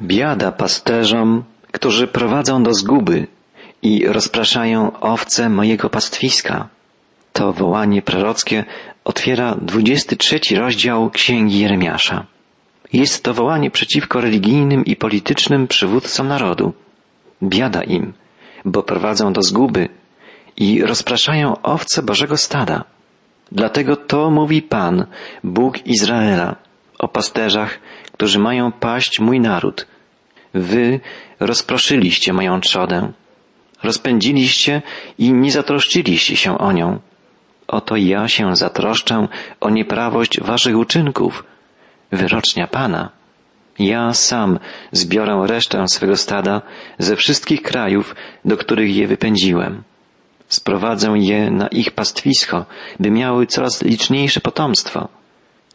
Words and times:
Biada 0.00 0.52
pasterzom, 0.52 1.44
którzy 1.72 2.06
prowadzą 2.06 2.62
do 2.62 2.74
zguby 2.74 3.26
i 3.82 4.06
rozpraszają 4.06 5.00
owce 5.00 5.48
mojego 5.48 5.90
pastwiska. 5.90 6.68
To 7.32 7.52
wołanie 7.52 8.02
prorockie 8.02 8.64
otwiera 9.04 9.54
23 9.62 10.40
rozdział 10.56 11.10
Księgi 11.10 11.60
Jeremiasza. 11.60 12.26
Jest 12.92 13.24
to 13.24 13.34
wołanie 13.34 13.70
przeciwko 13.70 14.20
religijnym 14.20 14.84
i 14.84 14.96
politycznym 14.96 15.68
przywódcom 15.68 16.28
narodu. 16.28 16.72
Biada 17.42 17.82
im, 17.82 18.12
bo 18.64 18.82
prowadzą 18.82 19.32
do 19.32 19.42
zguby 19.42 19.88
i 20.56 20.82
rozpraszają 20.82 21.62
owce 21.62 22.02
Bożego 22.02 22.36
stada. 22.36 22.84
Dlatego 23.52 23.96
to 23.96 24.30
mówi 24.30 24.62
Pan, 24.62 25.06
Bóg 25.44 25.86
Izraela, 25.86 26.56
o 26.98 27.08
pasterzach, 27.08 27.78
którzy 28.14 28.38
mają 28.38 28.72
paść 28.72 29.20
mój 29.20 29.40
naród. 29.40 29.86
Wy 30.54 31.00
rozproszyliście 31.40 32.32
moją 32.32 32.60
trzodę, 32.60 33.12
rozpędziliście 33.82 34.82
i 35.18 35.32
nie 35.32 35.52
zatroszczyliście 35.52 36.36
się 36.36 36.58
o 36.58 36.72
nią. 36.72 36.98
Oto 37.68 37.96
ja 37.96 38.28
się 38.28 38.56
zatroszczę 38.56 39.28
o 39.60 39.70
nieprawość 39.70 40.40
waszych 40.40 40.76
uczynków, 40.76 41.44
wyrocznia 42.12 42.66
Pana. 42.66 43.10
Ja 43.78 44.14
sam 44.14 44.58
zbiorę 44.92 45.42
resztę 45.46 45.88
swego 45.88 46.16
stada 46.16 46.62
ze 46.98 47.16
wszystkich 47.16 47.62
krajów, 47.62 48.14
do 48.44 48.56
których 48.56 48.96
je 48.96 49.06
wypędziłem. 49.06 49.82
Sprowadzę 50.48 51.08
je 51.18 51.50
na 51.50 51.68
ich 51.68 51.90
pastwisko, 51.90 52.66
by 53.00 53.10
miały 53.10 53.46
coraz 53.46 53.82
liczniejsze 53.82 54.40
potomstwo. 54.40 55.08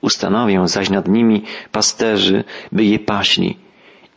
Ustanowię 0.02 0.68
zaś 0.68 0.90
nad 0.90 1.08
nimi 1.08 1.44
pasterzy, 1.72 2.44
by 2.72 2.84
je 2.86 3.00
paśli 3.00 3.58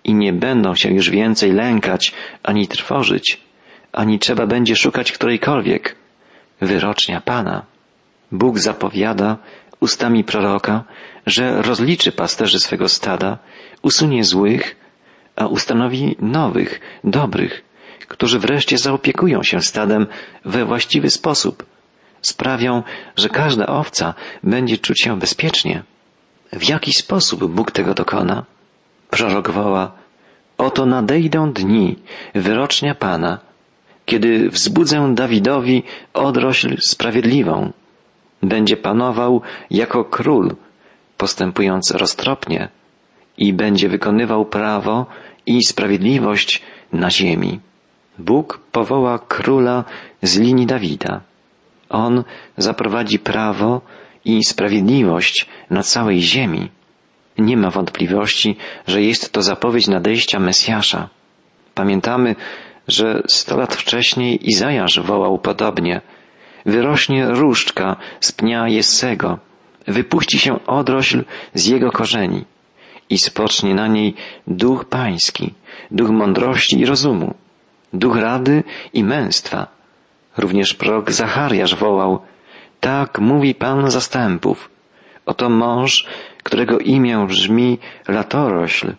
i 0.05 0.15
nie 0.15 0.33
będą 0.33 0.75
się 0.75 0.91
już 0.91 1.11
więcej 1.11 1.53
lękać 1.53 2.13
ani 2.43 2.69
trwożyć, 2.69 3.41
ani 3.93 4.19
trzeba 4.19 4.47
będzie 4.47 4.77
szukać 4.77 5.13
którejkolwiek. 5.13 5.97
Wyrocznia 6.61 7.21
Pana. 7.21 7.63
Bóg 8.33 8.59
zapowiada 8.59 9.37
ustami 9.81 10.25
proroka, 10.25 10.85
że 11.27 11.63
rozliczy 11.63 12.13
pasterzy 12.13 12.61
swego 12.61 12.89
stada, 12.89 13.39
usunie 13.83 14.25
złych, 14.25 14.77
a 15.37 15.47
ustanowi 15.47 16.17
nowych, 16.21 16.81
dobrych, 17.05 17.65
którzy 18.09 18.39
wreszcie 18.39 18.79
zaopiekują 18.79 19.43
się 19.43 19.61
stadem 19.61 20.07
we 20.45 20.65
właściwy 20.65 21.11
sposób. 21.11 21.67
Sprawią, 22.23 22.83
że 23.17 23.29
każda 23.29 23.67
owca 23.67 24.15
będzie 24.43 24.79
czuć 24.79 25.03
się 25.03 25.19
bezpiecznie. 25.19 25.83
W 26.53 26.69
jaki 26.69 26.93
sposób 26.93 27.45
Bóg 27.45 27.71
tego 27.71 27.95
dokona? 27.95 28.45
Prorok 29.11 29.51
woła, 29.51 29.93
oto 30.59 30.87
nadejdą 30.87 31.53
dni, 31.53 31.97
wyrocznia 32.35 32.95
Pana, 32.95 33.39
kiedy 34.07 34.51
wzbudzę 34.51 35.15
Dawidowi 35.15 35.83
odrośl 36.15 36.77
sprawiedliwą. 36.81 37.73
Będzie 38.43 38.77
panował 38.77 39.43
jako 39.71 40.05
król, 40.05 40.55
postępując 41.17 41.91
roztropnie 41.91 42.69
i 43.39 43.53
będzie 43.53 43.89
wykonywał 43.89 44.45
prawo 44.45 45.07
i 45.47 45.65
sprawiedliwość 45.65 46.63
na 46.93 47.11
ziemi. 47.11 47.61
Bóg 48.19 48.61
powoła 48.73 49.19
króla 49.19 49.85
z 50.23 50.39
linii 50.39 50.67
Dawida. 50.67 51.21
On 51.93 52.25
zaprowadzi 52.57 53.19
prawo 53.19 53.81
i 54.25 54.45
sprawiedliwość 54.45 55.47
na 55.71 55.83
całej 55.83 56.23
ziemi. 56.23 56.71
Nie 57.39 57.57
ma 57.57 57.71
wątpliwości, 57.71 58.57
że 58.87 59.03
jest 59.03 59.33
to 59.33 59.43
zapowiedź 59.43 59.89
nadejścia 59.89 60.39
Mesjasza. 60.39 61.09
Pamiętamy, 61.75 62.37
że 62.89 63.23
sto 63.27 63.57
lat 63.57 63.75
wcześniej 63.75 64.51
Izajasz 64.51 65.01
wołał 65.01 65.39
podobnie. 65.39 66.01
Wyrośnie 66.67 67.27
różdżka 67.27 67.97
z 68.21 68.33
pnia 68.33 68.69
Jessego, 68.69 69.39
wypuści 69.87 70.39
się 70.39 70.67
odrośl 70.67 71.25
z 71.55 71.67
jego 71.67 71.91
korzeni 71.91 72.45
i 73.11 73.19
spocznie 73.19 73.75
na 73.75 73.87
niej 73.87 74.15
duch 74.47 74.85
pański, 74.85 75.55
duch 75.91 76.11
mądrości 76.11 76.81
i 76.81 76.87
rozumu, 76.87 77.35
duch 77.93 78.17
rady 78.17 78.65
i 78.93 79.05
męstwa. 79.05 79.82
Również 80.37 80.75
prorok 80.75 81.11
Zachariasz 81.11 81.75
wołał, 81.75 82.21
tak 82.81 83.19
mówi 83.19 83.55
Pan 83.55 83.91
zastępów. 83.91 84.71
Oto 85.27 85.49
mąż, 85.49 86.07
którego 86.43 86.79
imię 86.79 87.27
brzmi 87.29 87.79
Latorośl. 88.09 88.95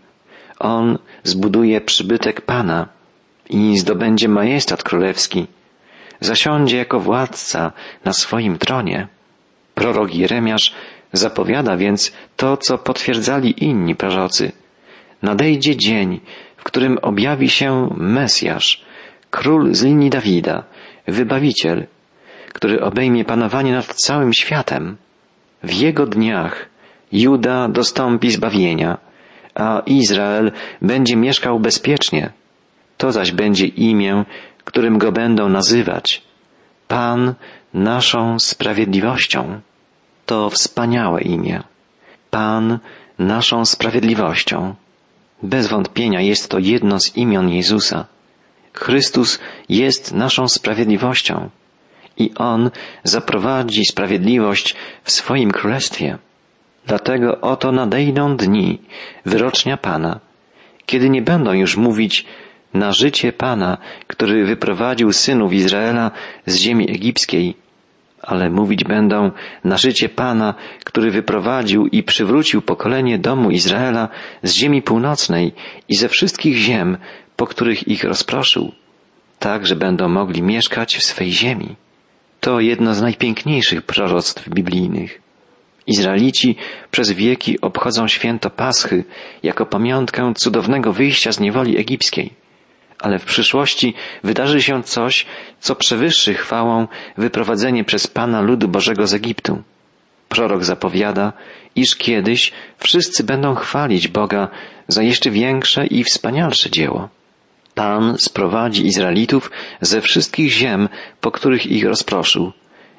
On 0.59 0.97
zbuduje 1.23 1.81
przybytek 1.81 2.41
Pana 2.41 2.87
i 3.49 3.77
zdobędzie 3.77 4.27
majestat 4.27 4.83
królewski. 4.83 5.47
Zasiądzie 6.19 6.77
jako 6.77 6.99
władca 6.99 7.71
na 8.05 8.13
swoim 8.13 8.57
tronie. 8.57 9.07
Prorok 9.75 10.15
Jeremiasz 10.15 10.73
zapowiada 11.13 11.77
więc 11.77 12.13
to, 12.37 12.57
co 12.57 12.77
potwierdzali 12.77 13.63
inni 13.63 13.95
prorocy. 13.95 14.51
Nadejdzie 15.21 15.77
dzień, 15.77 16.19
w 16.57 16.63
którym 16.63 16.97
objawi 16.97 17.49
się 17.49 17.89
Mesjasz, 17.97 18.85
król 19.31 19.73
z 19.73 19.83
linii 19.83 20.09
Dawida, 20.09 20.63
wybawiciel, 21.07 21.87
który 22.53 22.81
obejmie 22.81 23.25
panowanie 23.25 23.71
nad 23.71 23.85
całym 23.85 24.33
światem. 24.33 24.97
W 25.63 25.73
jego 25.73 26.05
dniach 26.05 26.69
Juda 27.11 27.67
dostąpi 27.67 28.31
zbawienia, 28.31 28.97
a 29.55 29.81
Izrael 29.85 30.51
będzie 30.81 31.15
mieszkał 31.15 31.59
bezpiecznie. 31.59 32.29
To 32.97 33.11
zaś 33.11 33.31
będzie 33.31 33.67
imię, 33.67 34.25
którym 34.63 34.97
go 34.97 35.11
będą 35.11 35.49
nazywać. 35.49 36.21
Pan 36.87 37.33
naszą 37.73 38.39
sprawiedliwością. 38.39 39.59
To 40.25 40.49
wspaniałe 40.49 41.21
imię. 41.21 41.63
Pan 42.29 42.79
naszą 43.19 43.65
sprawiedliwością. 43.65 44.75
Bez 45.43 45.67
wątpienia 45.67 46.21
jest 46.21 46.49
to 46.49 46.59
jedno 46.59 46.99
z 46.99 47.17
imion 47.17 47.49
Jezusa. 47.49 48.05
Chrystus 48.73 49.39
jest 49.69 50.13
naszą 50.13 50.47
sprawiedliwością 50.47 51.49
i 52.17 52.31
On 52.35 52.71
zaprowadzi 53.03 53.85
sprawiedliwość 53.85 54.75
w 55.03 55.11
swoim 55.11 55.51
królestwie. 55.51 56.17
Dlatego 56.85 57.41
oto 57.41 57.71
nadejdą 57.71 58.37
dni, 58.37 58.81
wyrocznia 59.25 59.77
Pana, 59.77 60.19
kiedy 60.85 61.09
nie 61.09 61.21
będą 61.21 61.53
już 61.53 61.77
mówić 61.77 62.25
na 62.73 62.93
życie 62.93 63.33
Pana, 63.33 63.77
który 64.07 64.45
wyprowadził 64.45 65.13
synów 65.13 65.53
Izraela 65.53 66.11
z 66.45 66.55
ziemi 66.55 66.91
egipskiej, 66.91 67.55
ale 68.21 68.49
mówić 68.49 68.83
będą 68.83 69.31
na 69.63 69.77
życie 69.77 70.09
Pana, 70.09 70.53
który 70.83 71.11
wyprowadził 71.11 71.87
i 71.87 72.03
przywrócił 72.03 72.61
pokolenie 72.61 73.19
domu 73.19 73.51
Izraela 73.51 74.09
z 74.43 74.53
ziemi 74.53 74.81
północnej 74.81 75.53
i 75.89 75.95
ze 75.95 76.09
wszystkich 76.09 76.55
ziem, 76.55 76.97
po 77.35 77.47
których 77.47 77.87
ich 77.87 78.03
rozproszył, 78.03 78.71
tak, 79.39 79.65
że 79.67 79.75
będą 79.75 80.09
mogli 80.09 80.41
mieszkać 80.41 80.95
w 80.97 81.03
swej 81.03 81.31
ziemi. 81.31 81.75
To 82.39 82.59
jedno 82.59 82.95
z 82.95 83.01
najpiękniejszych 83.01 83.81
proroctw 83.81 84.49
biblijnych. 84.49 85.21
Izraelici 85.87 86.55
przez 86.91 87.11
wieki 87.11 87.61
obchodzą 87.61 88.07
święto 88.07 88.49
Paschy 88.49 89.03
jako 89.43 89.65
pamiątkę 89.65 90.33
cudownego 90.35 90.93
wyjścia 90.93 91.31
z 91.31 91.39
niewoli 91.39 91.77
egipskiej. 91.77 92.33
Ale 92.99 93.19
w 93.19 93.25
przyszłości 93.25 93.93
wydarzy 94.23 94.61
się 94.61 94.83
coś, 94.83 95.25
co 95.59 95.75
przewyższy 95.75 96.33
chwałą 96.33 96.87
wyprowadzenie 97.17 97.83
przez 97.83 98.07
Pana 98.07 98.41
ludu 98.41 98.67
Bożego 98.67 99.07
z 99.07 99.13
Egiptu. 99.13 99.63
Prorok 100.29 100.63
zapowiada, 100.63 101.33
iż 101.75 101.95
kiedyś 101.95 102.51
wszyscy 102.77 103.23
będą 103.23 103.55
chwalić 103.55 104.07
Boga 104.07 104.47
za 104.87 105.03
jeszcze 105.03 105.31
większe 105.31 105.87
i 105.87 106.03
wspanialsze 106.03 106.69
dzieło. 106.69 107.09
Pan 107.75 108.17
sprowadzi 108.17 108.85
Izraelitów 108.85 109.51
ze 109.81 110.01
wszystkich 110.01 110.51
ziem, 110.51 110.89
po 111.21 111.31
których 111.31 111.65
ich 111.65 111.85
rozproszył 111.85 112.51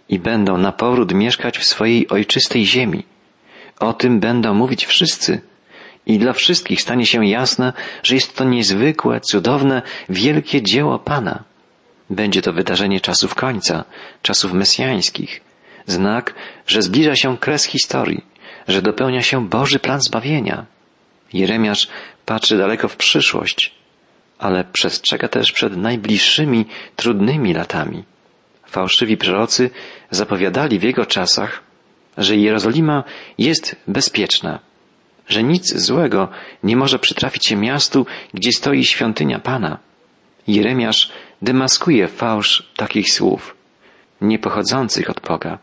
i 0.09 0.19
będą 0.19 0.59
na 0.59 0.73
powrót 0.73 1.15
mieszkać 1.15 1.59
w 1.59 1.65
swojej 1.65 2.09
ojczystej 2.09 2.67
ziemi. 2.67 3.05
O 3.81 3.93
tym 3.93 4.21
będą 4.21 4.55
mówić 4.55 4.87
wszyscy 4.87 5.41
i 6.07 6.19
dla 6.19 6.33
wszystkich 6.33 6.83
stanie 6.83 7.07
się 7.07 7.27
jasne, 7.27 7.73
że 8.03 8.15
jest 8.15 8.37
to 8.37 8.45
niezwykłe, 8.45 9.21
cudowne, 9.21 9.83
wielkie 10.09 10.63
dzieło 10.63 10.99
Pana. 10.99 11.45
Będzie 12.11 12.43
to 12.43 12.53
wydarzenie 12.53 13.01
czasów 13.01 13.35
końca, 13.35 13.85
czasów 14.23 14.53
mesjańskich, 14.53 15.41
znak, 15.87 16.35
że 16.67 16.83
zbliża 16.83 17.17
się 17.17 17.39
kres 17.39 17.65
historii, 17.65 18.25
że 18.69 18.83
dopełnia 18.83 19.23
się 19.23 19.49
Boży 19.49 19.79
plan 19.79 20.01
zbawienia. 20.01 20.67
Jeremiasz 21.33 21.89
patrzy 22.27 22.59
daleko 22.59 22.89
w 22.89 22.97
przyszłość, 22.97 23.75
ale 24.39 24.65
przestrzega 24.65 25.29
też 25.29 25.53
przed 25.53 25.77
najbliższymi, 25.77 26.67
trudnymi 26.97 27.55
latami. 27.55 28.05
Fałszywi 28.67 29.17
prorocy 29.17 29.71
zapowiadali 30.11 30.79
w 30.79 30.83
jego 30.83 31.07
czasach, 31.07 31.63
że 32.19 32.37
Jerozolima 32.37 33.05
jest 33.39 33.77
bezpieczna, 33.89 34.59
że 35.29 35.43
nic 35.43 35.77
złego 35.77 36.29
nie 36.63 36.77
może 36.77 36.99
przytrafić 36.99 37.47
się 37.47 37.57
miastu, 37.57 38.07
gdzie 38.35 38.53
stoi 38.53 38.85
świątynia 38.85 39.39
Pana. 39.39 39.79
Jeremiasz 40.47 41.13
demaskuje 41.43 42.09
fałsz 42.09 42.71
takich 42.77 43.13
słów, 43.13 43.57
nie 44.21 44.39
pochodzących 44.39 45.11
od 45.11 45.21
Boga. 45.21 45.59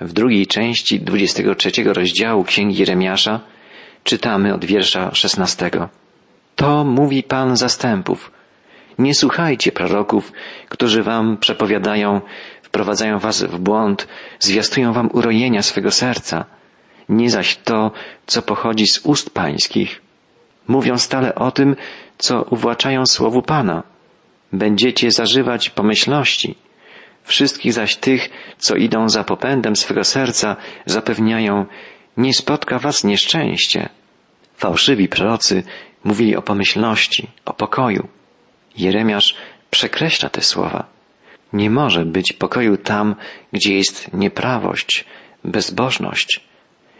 W 0.00 0.12
drugiej 0.12 0.46
części 0.46 1.00
23 1.00 1.70
rozdziału 1.84 2.44
Księgi 2.44 2.78
Jeremiasza 2.78 3.40
czytamy 4.04 4.54
od 4.54 4.64
wiersza 4.64 5.14
16. 5.14 5.70
To 6.58 6.84
mówi 6.84 7.22
Pan 7.22 7.56
zastępów. 7.56 8.30
Nie 8.98 9.14
słuchajcie 9.14 9.72
proroków, 9.72 10.32
którzy 10.68 11.02
wam 11.02 11.36
przepowiadają, 11.36 12.20
wprowadzają 12.62 13.18
was 13.18 13.42
w 13.42 13.58
błąd, 13.58 14.08
zwiastują 14.38 14.92
wam 14.92 15.10
urojenia 15.12 15.62
swego 15.62 15.90
serca. 15.90 16.44
Nie 17.08 17.30
zaś 17.30 17.56
to, 17.56 17.90
co 18.26 18.42
pochodzi 18.42 18.86
z 18.86 19.00
ust 19.04 19.30
pańskich. 19.30 20.00
Mówią 20.68 20.98
stale 20.98 21.34
o 21.34 21.50
tym, 21.50 21.76
co 22.18 22.42
uwłaczają 22.42 23.06
słowu 23.06 23.42
Pana. 23.42 23.82
Będziecie 24.52 25.10
zażywać 25.10 25.70
pomyślności. 25.70 26.54
Wszystkich 27.22 27.72
zaś 27.72 27.96
tych, 27.96 28.28
co 28.58 28.76
idą 28.76 29.08
za 29.08 29.24
popędem 29.24 29.76
swego 29.76 30.04
serca, 30.04 30.56
zapewniają, 30.86 31.66
nie 32.16 32.34
spotka 32.34 32.78
was 32.78 33.04
nieszczęście. 33.04 33.88
Fałszywi 34.56 35.08
prorocy 35.08 35.62
mówili 36.04 36.36
o 36.36 36.42
pomyślności, 36.42 37.28
o 37.44 37.52
pokoju. 37.52 38.08
Jeremiasz 38.76 39.34
przekreśla 39.70 40.28
te 40.28 40.42
słowa. 40.42 40.84
Nie 41.52 41.70
może 41.70 42.04
być 42.04 42.32
pokoju 42.32 42.76
tam, 42.76 43.14
gdzie 43.52 43.74
jest 43.76 44.12
nieprawość, 44.12 45.04
bezbożność. 45.44 46.40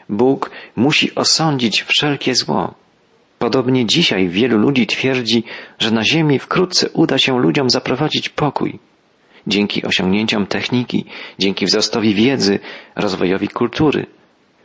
Bóg 0.08 0.50
musi 0.76 1.14
osądzić 1.14 1.82
wszelkie 1.82 2.34
zło. 2.34 2.74
Podobnie 3.38 3.86
dzisiaj 3.86 4.28
wielu 4.28 4.58
ludzi 4.58 4.86
twierdzi, 4.86 5.44
że 5.78 5.90
na 5.90 6.04
ziemi 6.04 6.38
wkrótce 6.38 6.88
uda 6.90 7.18
się 7.18 7.38
ludziom 7.38 7.70
zaprowadzić 7.70 8.28
pokój. 8.28 8.78
Dzięki 9.46 9.84
osiągnięciom 9.84 10.46
techniki, 10.46 11.04
dzięki 11.38 11.66
wzrostowi 11.66 12.14
wiedzy, 12.14 12.58
rozwojowi 12.96 13.48
kultury. 13.48 14.06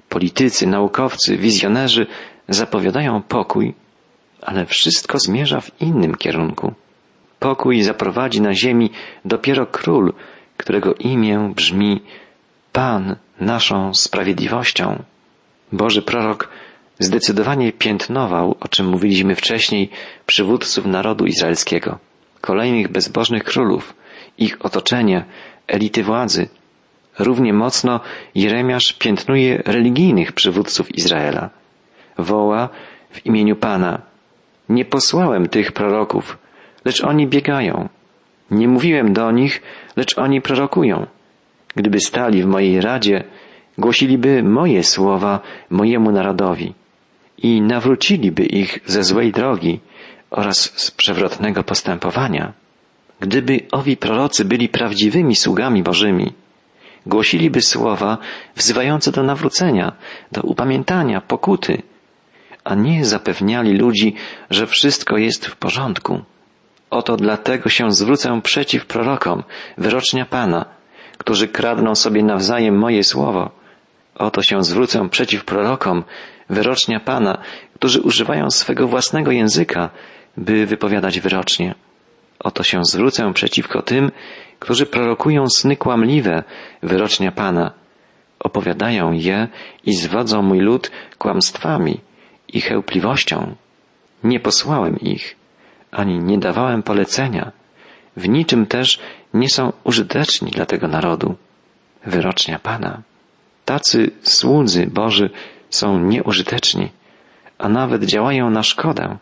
Politycy, 0.10 0.68
naukowcy, 0.68 1.38
wizjonerzy 1.38 2.06
zapowiadają 2.50 3.22
pokój, 3.22 3.74
ale 4.46 4.66
wszystko 4.66 5.20
zmierza 5.20 5.62
w 5.62 5.82
innym 5.82 6.16
kierunku. 6.16 6.74
Pokój 7.40 7.82
zaprowadzi 7.82 8.42
na 8.42 8.54
ziemi 8.54 8.90
dopiero 9.26 9.66
król, 9.66 10.14
którego 10.58 10.94
imię 10.94 11.52
brzmi 11.56 12.02
Pan 12.72 13.16
naszą 13.40 13.94
sprawiedliwością. 13.94 15.04
Boży 15.72 16.02
prorok 16.02 16.50
zdecydowanie 17.00 17.72
piętnował, 17.72 18.56
o 18.60 18.68
czym 18.68 18.88
mówiliśmy 18.88 19.36
wcześniej, 19.36 19.90
przywódców 20.26 20.86
narodu 20.86 21.26
izraelskiego, 21.26 22.00
kolejnych 22.42 22.88
bezbożnych 22.88 23.44
królów, 23.44 23.94
ich 24.38 24.66
otoczenie, 24.66 25.26
elity 25.68 26.04
władzy. 26.04 26.48
Równie 27.20 27.54
mocno 27.54 28.00
Jeremiasz 28.36 28.94
piętnuje 28.94 29.64
religijnych 29.66 30.32
przywódców 30.32 30.96
Izraela. 30.96 31.50
Woła 32.18 32.70
w 33.12 33.26
imieniu 33.26 33.56
Pana. 33.56 34.13
Nie 34.70 34.86
posłałem 34.86 35.50
tych 35.50 35.72
proroków, 35.72 36.38
lecz 36.86 37.04
oni 37.04 37.28
biegają. 37.28 37.90
Nie 38.52 38.68
mówiłem 38.68 39.14
do 39.14 39.32
nich, 39.32 39.62
lecz 39.96 40.18
oni 40.18 40.42
prorokują. 40.42 41.08
Gdyby 41.76 42.00
stali 42.00 42.44
w 42.44 42.46
mojej 42.46 42.82
radzie, 42.82 43.24
głosiliby 43.78 44.44
moje 44.44 44.84
słowa 44.84 45.40
mojemu 45.70 46.12
narodowi 46.12 46.74
i 47.38 47.62
nawróciliby 47.62 48.44
ich 48.44 48.80
ze 48.86 49.04
złej 49.04 49.32
drogi 49.32 49.80
oraz 50.32 50.58
z 50.76 50.92
przewrotnego 50.92 51.64
postępowania. 51.64 52.54
Gdyby 53.20 53.60
owi 53.72 53.98
prorocy 53.98 54.46
byli 54.46 54.70
prawdziwymi 54.70 55.36
sługami 55.36 55.84
Bożymi, 55.84 56.34
głosiliby 57.06 57.62
słowa 57.62 58.18
wzywające 58.56 59.12
do 59.12 59.24
nawrócenia, 59.24 59.92
do 60.32 60.42
upamiętania, 60.42 61.22
pokuty, 61.22 61.82
a 62.64 62.76
nie 62.76 63.06
zapewniali 63.06 63.78
ludzi, 63.78 64.16
że 64.50 64.68
wszystko 64.68 65.18
jest 65.18 65.46
w 65.46 65.56
porządku. 65.56 66.22
Oto 66.90 67.18
dlatego 67.18 67.70
się 67.70 67.92
zwrócę 67.92 68.42
przeciw 68.42 68.86
prorokom, 68.86 69.44
wyrocznia 69.78 70.26
Pana, 70.26 70.66
którzy 71.18 71.48
kradną 71.48 71.96
sobie 71.96 72.24
nawzajem 72.24 72.78
moje 72.78 73.04
słowo. 73.04 73.52
Oto 74.16 74.42
się 74.42 74.64
zwrócę 74.64 75.10
przeciw 75.10 75.46
prorokom, 75.46 76.04
wyrocznia 76.50 77.00
Pana, 77.00 77.38
którzy 77.76 78.02
używają 78.02 78.50
swego 78.50 78.88
własnego 78.88 79.32
języka, 79.32 79.90
by 80.38 80.66
wypowiadać 80.66 81.20
wyrocznie. 81.20 81.76
Oto 82.40 82.64
się 82.64 82.80
zwrócę 82.86 83.34
przeciwko 83.34 83.82
tym, 83.82 84.12
którzy 84.60 84.86
prorokują 84.86 85.50
sny 85.50 85.78
kłamliwe, 85.78 86.44
wyrocznia 86.84 87.32
Pana. 87.32 87.72
Opowiadają 88.40 89.12
je 89.12 89.48
i 89.86 89.94
zwodzą 89.94 90.42
mój 90.42 90.60
lud 90.60 90.92
kłamstwami 91.18 92.00
i 92.54 92.62
chełpliwością. 92.62 93.56
Nie 94.24 94.40
posłałem 94.40 95.00
ich, 95.00 95.36
ani 95.92 96.20
nie 96.20 96.38
dawałem 96.38 96.84
polecenia. 96.84 97.52
W 98.18 98.30
niczym 98.30 98.66
też 98.66 99.00
nie 99.34 99.50
są 99.50 99.74
użyteczni 99.84 100.52
dla 100.52 100.66
tego 100.66 100.88
narodu. 100.88 101.36
Wyrocznia 102.06 102.60
Pana. 102.60 103.02
Tacy 103.66 104.12
słudzy 104.22 104.88
Boży 104.88 105.30
są 105.70 106.00
nieużyteczni, 106.00 106.90
a 107.58 107.70
nawet 107.70 108.04
działają 108.04 108.50
na 108.50 108.64
szkodę. 108.64 109.18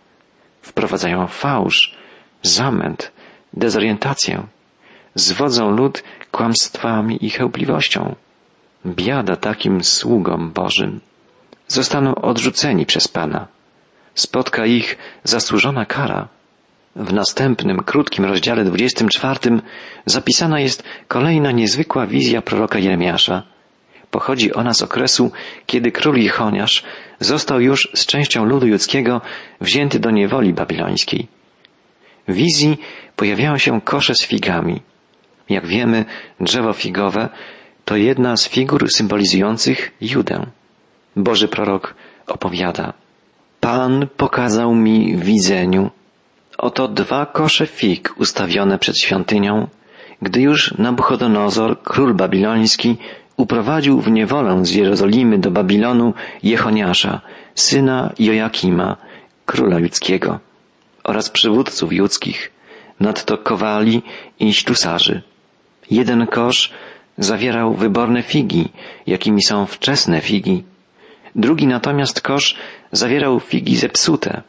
Wprowadzają 0.61 1.27
fałsz, 1.27 1.95
zamęt, 2.41 3.11
dezorientację. 3.53 4.43
Zwodzą 5.15 5.71
lud 5.71 6.03
kłamstwami 6.31 7.25
i 7.25 7.29
chełpliwością. 7.29 8.15
Biada 8.85 9.35
takim 9.35 9.83
sługom 9.83 10.51
Bożym. 10.51 10.99
Zostaną 11.71 12.15
odrzuceni 12.15 12.85
przez 12.85 13.07
Pana. 13.07 13.47
Spotka 14.15 14.65
ich 14.65 14.97
zasłużona 15.23 15.85
kara. 15.85 16.27
W 16.95 17.13
następnym, 17.13 17.83
krótkim 17.83 18.25
rozdziale 18.25 18.63
24 18.63 19.39
zapisana 20.05 20.59
jest 20.59 20.83
kolejna 21.07 21.51
niezwykła 21.51 22.07
wizja 22.07 22.41
proroka 22.41 22.79
Jeremiasza. 22.79 23.43
Pochodzi 24.11 24.53
ona 24.53 24.73
z 24.73 24.81
okresu, 24.81 25.31
kiedy 25.65 25.91
król 25.91 26.17
Jechoniasz 26.17 26.83
został 27.19 27.61
już 27.61 27.89
z 27.93 28.05
częścią 28.05 28.45
ludu 28.45 28.67
judzkiego 28.67 29.21
wzięty 29.61 29.99
do 29.99 30.11
niewoli 30.11 30.53
babilońskiej. 30.53 31.27
W 32.27 32.33
wizji 32.33 32.77
pojawiają 33.15 33.57
się 33.57 33.81
kosze 33.81 34.15
z 34.15 34.25
figami. 34.25 34.81
Jak 35.49 35.67
wiemy, 35.67 36.05
drzewo 36.39 36.73
figowe 36.73 37.29
to 37.85 37.95
jedna 37.95 38.37
z 38.37 38.49
figur 38.49 38.87
symbolizujących 38.91 39.91
Judę. 40.01 40.45
Boży 41.15 41.47
prorok 41.47 41.95
opowiada. 42.27 42.93
Pan 43.59 44.07
pokazał 44.17 44.75
mi 44.75 45.15
w 45.17 45.23
widzeniu 45.23 45.89
Oto 46.57 46.87
dwa 46.87 47.25
kosze 47.25 47.67
fig 47.67 48.13
ustawione 48.17 48.79
przed 48.79 48.97
świątynią, 48.97 49.67
gdy 50.21 50.41
już 50.41 50.77
Nabuchodonozor, 50.77 51.83
król 51.83 52.13
babiloński, 52.13 52.97
uprowadził 53.37 54.01
w 54.01 54.11
niewolę 54.11 54.65
z 54.65 54.71
Jerozolimy 54.71 55.39
do 55.39 55.51
Babilonu 55.51 56.13
Jechoniasza, 56.43 57.21
syna 57.55 58.13
Jojakima, 58.19 58.97
króla 59.45 59.79
judzkiego, 59.79 60.39
oraz 61.03 61.29
przywódców 61.29 61.93
judzkich, 61.93 62.51
nadto 62.99 63.37
kowali 63.37 64.01
i 64.39 64.53
ślusarzy. 64.53 65.21
Jeden 65.91 66.27
kosz 66.27 66.71
zawierał 67.17 67.73
wyborne 67.73 68.23
figi, 68.23 68.69
jakimi 69.07 69.43
są 69.43 69.65
wczesne 69.65 70.21
figi. 70.21 70.63
Drugi 71.35 71.67
natomiast 71.67 72.21
kosz 72.21 72.55
zawierał 72.91 73.39
figi 73.39 73.77
zepsute, 73.77 74.41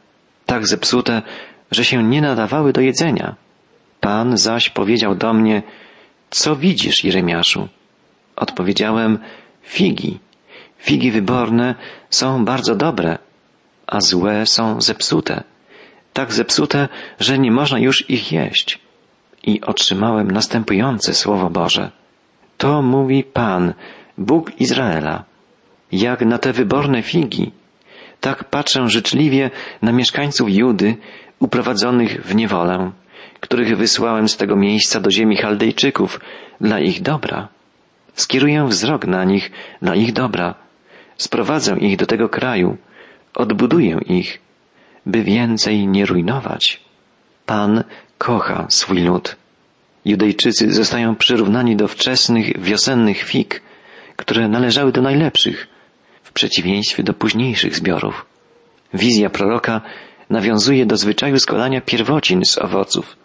tak 0.46 0.66
zepsute, 0.66 1.22
że 1.70 1.84
się 1.84 2.02
nie 2.02 2.20
nadawały 2.22 2.72
do 2.72 2.80
jedzenia. 2.80 3.34
Pan 4.00 4.38
zaś 4.38 4.70
powiedział 4.70 5.14
do 5.14 5.32
mnie, 5.32 5.62
co 6.30 6.56
widzisz, 6.56 7.04
Jeremiaszu? 7.04 7.68
Odpowiedziałem, 8.36 9.18
figi. 9.62 10.18
Figi 10.78 11.10
wyborne 11.10 11.74
są 12.10 12.44
bardzo 12.44 12.74
dobre, 12.74 13.18
a 13.86 14.00
złe 14.00 14.46
są 14.46 14.80
zepsute. 14.80 15.42
Tak 16.12 16.32
zepsute, 16.32 16.88
że 17.20 17.38
nie 17.38 17.50
można 17.50 17.78
już 17.78 18.10
ich 18.10 18.32
jeść. 18.32 18.78
I 19.42 19.60
otrzymałem 19.60 20.30
następujące 20.30 21.14
słowo 21.14 21.50
Boże. 21.50 21.90
To 22.58 22.82
mówi 22.82 23.24
Pan, 23.24 23.74
Bóg 24.18 24.60
Izraela. 24.60 25.24
Jak 25.92 26.20
na 26.20 26.38
te 26.38 26.52
wyborne 26.52 27.02
figi, 27.02 27.52
tak 28.20 28.44
patrzę 28.44 28.88
życzliwie 28.88 29.50
na 29.82 29.92
mieszkańców 29.92 30.50
Judy, 30.50 30.96
uprowadzonych 31.38 32.26
w 32.26 32.34
niewolę, 32.34 32.90
których 33.40 33.76
wysłałem 33.76 34.28
z 34.28 34.36
tego 34.36 34.56
miejsca 34.56 35.00
do 35.00 35.10
ziemi 35.10 35.36
Chaldejczyków 35.36 36.20
dla 36.60 36.80
ich 36.80 37.02
dobra. 37.02 37.48
Skieruję 38.14 38.66
wzrok 38.68 39.06
na 39.06 39.24
nich 39.24 39.50
dla 39.82 39.94
ich 39.94 40.12
dobra. 40.12 40.54
Sprowadzę 41.16 41.78
ich 41.78 41.96
do 41.96 42.06
tego 42.06 42.28
kraju, 42.28 42.76
odbuduję 43.34 44.00
ich, 44.06 44.40
by 45.06 45.22
więcej 45.22 45.86
nie 45.86 46.06
rujnować. 46.06 46.80
Pan 47.46 47.84
kocha 48.18 48.66
swój 48.68 49.02
lud. 49.02 49.36
Judejczycy 50.04 50.72
zostają 50.72 51.16
przyrównani 51.16 51.76
do 51.76 51.88
wczesnych 51.88 52.60
wiosennych 52.60 53.22
fig, 53.22 53.62
które 54.16 54.48
należały 54.48 54.92
do 54.92 55.02
najlepszych, 55.02 55.66
w 56.32 56.34
przeciwieństwie 56.34 57.02
do 57.02 57.12
późniejszych 57.12 57.76
zbiorów. 57.76 58.26
Wizja 58.94 59.30
proroka 59.30 59.80
nawiązuje 60.30 60.86
do 60.86 60.96
zwyczaju 60.96 61.38
składania 61.38 61.80
pierwocin 61.80 62.44
z 62.44 62.58
owoców. 62.58 63.16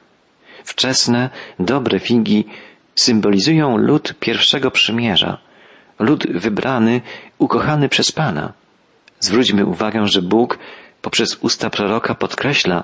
Wczesne, 0.63 1.29
dobre 1.59 1.99
figi 1.99 2.45
symbolizują 2.95 3.77
lud 3.77 4.13
pierwszego 4.19 4.71
przymierza, 4.71 5.37
lud 5.99 6.27
wybrany, 6.31 7.01
ukochany 7.37 7.89
przez 7.89 8.11
Pana. 8.11 8.53
Zwróćmy 9.19 9.65
uwagę, 9.65 10.07
że 10.07 10.21
Bóg 10.21 10.59
poprzez 11.01 11.37
usta 11.41 11.69
proroka 11.69 12.15
podkreśla, 12.15 12.83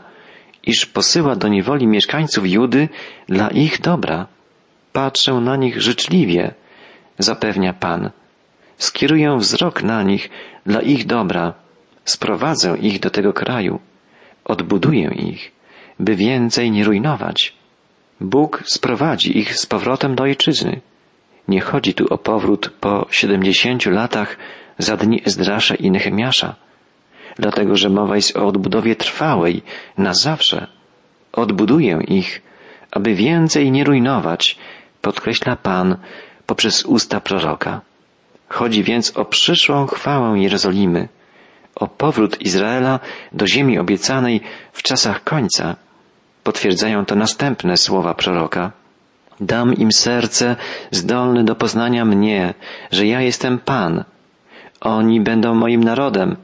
iż 0.64 0.86
posyła 0.86 1.36
do 1.36 1.48
niewoli 1.48 1.88
mieszkańców 1.88 2.50
Judy 2.50 2.90
dla 3.30 3.48
ich 3.50 3.82
dobra. 3.82 4.28
Patrzę 4.94 5.34
na 5.34 5.56
nich 5.56 5.82
życzliwie, 5.82 6.54
zapewnia 7.20 7.74
Pan. 7.74 8.10
Skieruję 8.84 9.38
wzrok 9.38 9.84
na 9.84 10.04
nich 10.04 10.30
dla 10.66 10.82
ich 10.82 11.06
dobra. 11.06 11.54
Sprowadzę 12.06 12.78
ich 12.78 13.00
do 13.00 13.10
tego 13.10 13.34
kraju. 13.34 13.80
Odbuduję 14.46 15.08
ich, 15.32 15.52
by 16.00 16.16
więcej 16.16 16.72
nie 16.72 16.84
rujnować. 16.84 17.54
Bóg 18.22 18.64
sprowadzi 18.66 19.38
ich 19.38 19.56
z 19.56 19.66
powrotem 19.66 20.16
do 20.16 20.24
ojczyzny. 20.24 20.82
Nie 21.48 21.62
chodzi 21.62 21.94
tu 21.94 22.14
o 22.14 22.18
powrót 22.18 22.70
po 22.84 23.08
siedemdziesięciu 23.12 23.90
latach 23.92 24.38
za 24.78 24.98
dni 24.98 25.22
Ezdrasza 25.26 25.76
i 25.76 25.92
Nehemiasza, 25.92 26.56
dlatego 27.40 27.78
że 27.78 27.90
mowa 27.90 28.16
jest 28.16 28.38
o 28.38 28.48
odbudowie 28.48 28.96
trwałej, 28.96 29.62
na 29.98 30.14
zawsze. 30.14 30.68
Odbuduję 31.32 31.96
ich, 32.08 32.42
aby 32.92 33.16
więcej 33.16 33.72
nie 33.72 33.84
rujnować, 33.84 34.58
podkreśla 35.02 35.56
Pan 35.56 35.98
poprzez 36.46 36.86
usta 36.86 37.20
proroka. 37.22 37.93
Chodzi 38.54 38.84
więc 38.84 39.18
o 39.18 39.26
przyszłą 39.26 39.88
chwałę 39.88 40.40
Jerozolimy, 40.40 41.08
o 41.76 41.88
powrót 41.88 42.42
Izraela 42.42 43.00
do 43.32 43.48
ziemi 43.48 43.80
obiecanej 43.80 44.42
w 44.74 44.84
czasach 44.84 45.24
końca. 45.24 45.76
Potwierdzają 46.44 47.06
to 47.06 47.16
następne 47.16 47.78
słowa 47.78 48.14
proroka. 48.14 48.72
Dam 49.40 49.74
im 49.74 49.92
serce 49.92 50.56
zdolne 50.92 51.44
do 51.44 51.56
poznania 51.56 52.06
mnie, 52.06 52.54
że 52.92 53.06
ja 53.06 53.22
jestem 53.22 53.60
Pan. 53.60 54.04
Oni 54.82 55.22
będą 55.22 55.56
moim 55.56 55.84
narodem, 55.84 56.36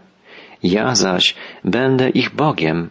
ja 0.63 0.95
zaś 0.95 1.35
będę 1.63 2.09
ich 2.09 2.29
Bogiem, 2.35 2.89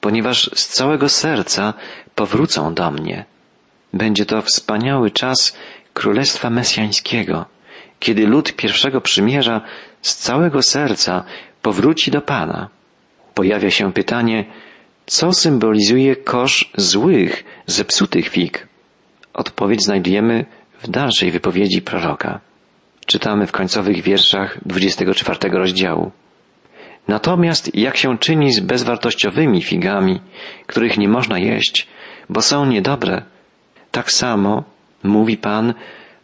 ponieważ 0.00 0.50
z 0.54 0.68
całego 0.68 1.08
serca 1.08 1.74
powrócą 2.14 2.74
do 2.74 2.90
mnie. 2.90 3.24
Będzie 3.92 4.26
to 4.26 4.42
wspaniały 4.42 5.10
czas 5.10 5.56
Królestwa 5.94 6.50
Mesjańskiego, 6.50 7.55
kiedy 8.00 8.26
lud 8.26 8.52
pierwszego 8.52 9.00
przymierza 9.00 9.60
z 10.02 10.16
całego 10.16 10.62
serca 10.62 11.24
powróci 11.62 12.10
do 12.10 12.20
Pana. 12.20 12.68
Pojawia 13.34 13.70
się 13.70 13.92
pytanie, 13.92 14.44
co 15.06 15.32
symbolizuje 15.32 16.16
kosz 16.16 16.70
złych, 16.76 17.44
zepsutych 17.66 18.28
fig? 18.28 18.66
Odpowiedź 19.34 19.82
znajdujemy 19.82 20.44
w 20.82 20.88
dalszej 20.90 21.30
wypowiedzi 21.30 21.82
proroka. 21.82 22.40
Czytamy 23.06 23.46
w 23.46 23.52
końcowych 23.52 24.02
wierszach 24.02 24.58
24 24.66 25.38
rozdziału. 25.50 26.10
Natomiast 27.08 27.74
jak 27.74 27.96
się 27.96 28.18
czyni 28.18 28.52
z 28.52 28.60
bezwartościowymi 28.60 29.62
figami, 29.62 30.20
których 30.66 30.98
nie 30.98 31.08
można 31.08 31.38
jeść, 31.38 31.86
bo 32.28 32.42
są 32.42 32.66
niedobre, 32.66 33.22
tak 33.90 34.12
samo, 34.12 34.64
mówi 35.02 35.36
Pan, 35.36 35.74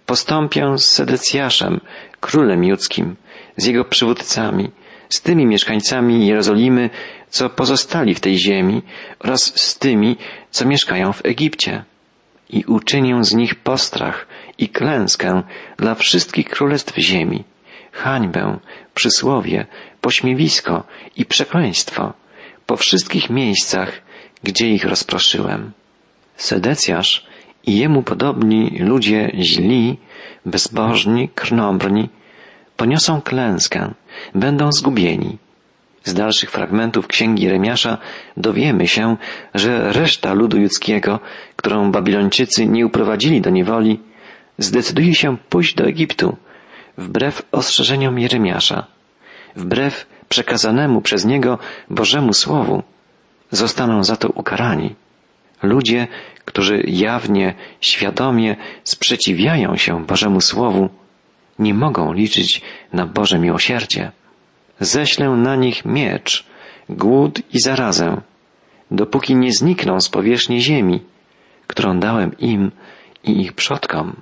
postąpię 0.06 0.78
z 0.78 0.86
Sedecjaszem, 0.86 1.80
królem 2.20 2.64
judzkim, 2.64 3.16
z 3.56 3.66
jego 3.66 3.84
przywódcami, 3.84 4.70
z 5.08 5.20
tymi 5.20 5.46
mieszkańcami 5.46 6.26
Jerozolimy, 6.26 6.90
co 7.28 7.50
pozostali 7.50 8.14
w 8.14 8.20
tej 8.20 8.38
ziemi 8.38 8.82
oraz 9.18 9.60
z 9.60 9.78
tymi, 9.78 10.16
co 10.50 10.64
mieszkają 10.66 11.12
w 11.12 11.26
Egipcie. 11.26 11.84
I 12.50 12.64
uczynię 12.64 13.24
z 13.24 13.34
nich 13.34 13.54
postrach 13.54 14.26
i 14.58 14.68
klęskę 14.68 15.42
dla 15.76 15.94
wszystkich 15.94 16.48
królestw 16.48 16.96
ziemi, 16.98 17.44
hańbę, 17.92 18.58
przysłowie, 18.94 19.66
pośmiewisko 20.00 20.84
i 21.16 21.24
przekleństwo 21.24 22.12
po 22.66 22.76
wszystkich 22.76 23.30
miejscach, 23.30 24.02
gdzie 24.42 24.68
ich 24.68 24.84
rozproszyłem. 24.84 25.72
Sedecjasz 26.36 27.26
i 27.66 27.78
jemu 27.78 28.02
podobni 28.02 28.78
ludzie 28.78 29.30
źli, 29.38 29.98
bezbożni, 30.46 31.28
krnobrni, 31.28 32.08
poniosą 32.76 33.20
klęskę, 33.20 33.94
będą 34.34 34.72
zgubieni. 34.72 35.38
Z 36.04 36.14
dalszych 36.14 36.50
fragmentów 36.50 37.06
księgi 37.06 37.48
Remiasza 37.48 37.98
dowiemy 38.36 38.88
się, 38.88 39.16
że 39.54 39.92
reszta 39.92 40.32
ludu 40.32 40.58
judzkiego, 40.58 41.20
którą 41.56 41.92
Babilończycy 41.92 42.66
nie 42.66 42.86
uprowadzili 42.86 43.40
do 43.40 43.50
niewoli, 43.50 44.00
zdecyduje 44.58 45.14
się 45.14 45.36
pójść 45.48 45.74
do 45.74 45.84
Egiptu, 45.84 46.36
wbrew 46.98 47.42
ostrzeżeniom 47.52 48.18
Jeremiasza, 48.18 48.86
wbrew 49.56 50.06
przekazanemu 50.28 51.00
przez 51.00 51.24
niego 51.24 51.58
Bożemu 51.90 52.32
Słowu, 52.32 52.82
zostaną 53.50 54.04
za 54.04 54.16
to 54.16 54.28
ukarani. 54.28 54.94
Ludzie, 55.62 56.06
którzy 56.44 56.82
jawnie, 56.86 57.54
świadomie 57.80 58.56
sprzeciwiają 58.84 59.76
się 59.76 60.06
Bożemu 60.06 60.40
Słowu, 60.40 60.88
nie 61.58 61.74
mogą 61.74 62.12
liczyć 62.12 62.62
na 62.92 63.06
Boże 63.06 63.38
miłosierdzie. 63.38 64.12
Ześlę 64.80 65.28
na 65.28 65.56
nich 65.56 65.84
miecz, 65.84 66.44
głód 66.88 67.40
i 67.52 67.60
zarazę, 67.60 68.20
dopóki 68.90 69.36
nie 69.36 69.52
znikną 69.52 70.00
z 70.00 70.08
powierzchni 70.08 70.60
ziemi, 70.60 71.00
którą 71.66 72.00
dałem 72.00 72.38
im 72.38 72.70
i 73.24 73.40
ich 73.40 73.52
przodkom. 73.52 74.16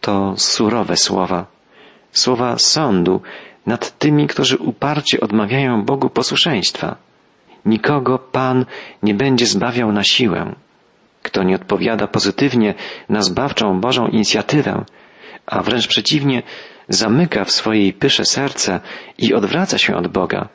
To 0.00 0.34
surowe 0.36 0.96
słowa, 0.96 1.46
słowa 2.12 2.58
sądu 2.58 3.20
nad 3.66 3.98
tymi, 3.98 4.26
którzy 4.26 4.56
uparcie 4.56 5.20
odmawiają 5.20 5.84
Bogu 5.84 6.10
posłuszeństwa. 6.10 6.96
Nikogo 7.64 8.18
Pan 8.18 8.66
nie 9.02 9.14
będzie 9.14 9.46
zbawiał 9.46 9.92
na 9.92 10.04
siłę. 10.04 10.54
Kto 11.22 11.42
nie 11.42 11.54
odpowiada 11.54 12.06
pozytywnie 12.06 12.74
na 13.08 13.22
zbawczą 13.22 13.80
Bożą 13.80 14.06
inicjatywę, 14.06 14.84
a 15.46 15.62
wręcz 15.62 15.86
przeciwnie, 15.86 16.42
zamyka 16.88 17.44
w 17.44 17.50
swojej 17.50 17.92
pysze 17.92 18.24
serce 18.24 18.80
i 19.18 19.34
odwraca 19.34 19.78
się 19.78 19.94
od 19.94 20.08
Boga, 20.08 20.48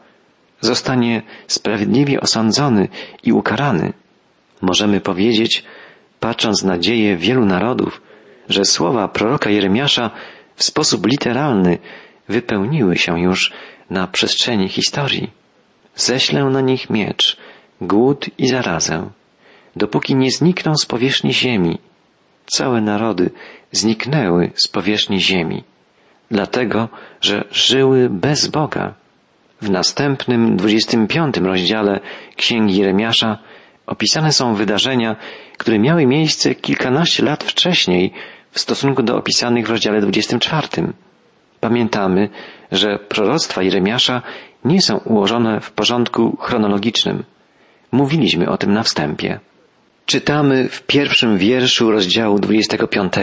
zostanie 0.61 1.21
sprawiedliwie 1.47 2.21
osądzony 2.21 2.87
i 3.23 3.31
ukarany. 3.31 3.93
Możemy 4.61 5.01
powiedzieć, 5.01 5.63
patrząc 6.19 6.63
na 6.63 6.77
dzieje 6.77 7.17
wielu 7.17 7.45
narodów, 7.45 8.01
że 8.49 8.65
słowa 8.65 9.07
proroka 9.07 9.49
Jeremiasza 9.49 10.11
w 10.55 10.63
sposób 10.63 11.05
literalny 11.05 11.77
wypełniły 12.29 12.97
się 12.97 13.19
już 13.19 13.51
na 13.89 14.07
przestrzeni 14.07 14.69
historii. 14.69 15.31
Ześlę 15.95 16.43
na 16.43 16.61
nich 16.61 16.89
miecz, 16.89 17.37
głód 17.81 18.29
i 18.37 18.47
zarazę, 18.47 19.09
dopóki 19.75 20.15
nie 20.15 20.31
znikną 20.31 20.75
z 20.75 20.85
powierzchni 20.85 21.33
ziemi. 21.33 21.77
Całe 22.45 22.81
narody 22.81 23.29
zniknęły 23.71 24.51
z 24.55 24.67
powierzchni 24.67 25.21
ziemi, 25.21 25.63
dlatego, 26.31 26.89
że 27.21 27.43
żyły 27.51 28.09
bez 28.09 28.47
Boga. 28.47 28.93
W 29.61 29.69
następnym, 29.69 30.57
25 30.57 31.37
rozdziale 31.37 31.99
Księgi 32.35 32.77
Jeremiasza 32.77 33.37
opisane 33.85 34.31
są 34.31 34.55
wydarzenia, 34.55 35.15
które 35.57 35.79
miały 35.79 36.05
miejsce 36.05 36.55
kilkanaście 36.55 37.23
lat 37.23 37.43
wcześniej 37.43 38.13
w 38.51 38.59
stosunku 38.59 39.03
do 39.03 39.17
opisanych 39.17 39.67
w 39.67 39.69
rozdziale 39.69 40.01
24. 40.01 40.67
Pamiętamy, 41.59 42.29
że 42.71 42.99
proroctwa 42.99 43.63
Jeremiasza 43.63 44.21
nie 44.65 44.81
są 44.81 44.97
ułożone 44.97 45.61
w 45.61 45.71
porządku 45.71 46.37
chronologicznym. 46.41 47.23
Mówiliśmy 47.91 48.49
o 48.49 48.57
tym 48.57 48.73
na 48.73 48.83
wstępie. 48.83 49.39
Czytamy 50.05 50.69
w 50.69 50.81
pierwszym 50.81 51.37
wierszu 51.37 51.91
rozdziału 51.91 52.39
25 52.39 53.13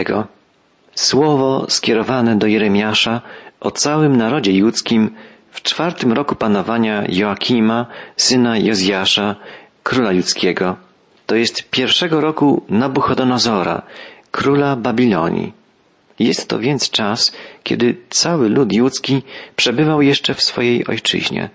słowo 0.95 1.65
skierowane 1.69 2.35
do 2.35 2.47
Jeremiasza 2.47 3.21
o 3.59 3.71
całym 3.71 4.17
narodzie 4.17 4.51
judzkim 4.51 5.09
w 5.51 5.61
czwartym 5.61 6.13
roku 6.13 6.35
panowania 6.35 7.03
Joakima, 7.09 7.85
syna 8.17 8.57
Jozjasza, 8.57 9.35
króla 9.83 10.11
judzkiego. 10.11 10.75
To 11.25 11.35
jest 11.35 11.69
pierwszego 11.69 12.21
roku 12.21 12.63
Nabuchodonozora, 12.69 13.81
króla 14.31 14.75
Babilonii. 14.75 15.53
Jest 16.19 16.47
to 16.47 16.59
więc 16.59 16.89
czas, 16.89 17.31
kiedy 17.63 17.95
cały 18.09 18.49
lud 18.49 18.73
judzki 18.73 19.21
przebywał 19.55 20.01
jeszcze 20.01 20.33
w 20.33 20.41
swojej 20.41 20.87
ojczyźnie, 20.87 21.49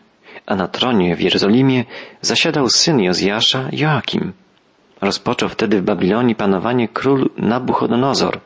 a 0.47 0.57
na 0.57 0.69
tronie 0.69 1.17
w 1.17 1.21
Jerozolimie 1.21 1.85
zasiadał 2.21 2.69
syn 2.69 3.01
Jozjasza, 3.01 3.69
Joakim. 3.73 4.33
Rozpoczął 5.01 5.49
wtedy 5.49 5.81
w 5.81 5.85
Babilonii 5.85 6.35
panowanie 6.35 6.89
król 6.89 7.31
Nabuchodonozor, 7.37 8.41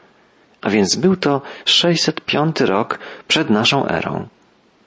a 0.61 0.71
więc 0.71 0.97
był 0.97 1.17
to 1.17 1.43
605 1.65 2.61
rok 2.61 2.99
przed 3.29 3.51
naszą 3.51 3.87
erą. 3.89 4.29